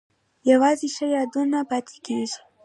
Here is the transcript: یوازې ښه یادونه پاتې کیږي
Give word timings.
یوازې 0.51 0.87
ښه 0.95 1.05
یادونه 1.15 1.57
پاتې 1.69 1.95
کیږي 2.05 2.39